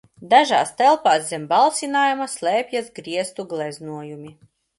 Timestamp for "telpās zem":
0.79-1.45